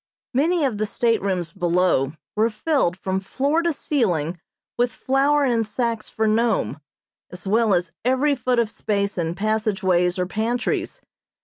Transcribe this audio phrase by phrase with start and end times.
[0.33, 4.41] Many of the staterooms below were filled from floor to ceiling
[4.75, 6.81] with flour in sacks for Nome,
[7.31, 11.01] as well as every foot of space in passage ways or pantries.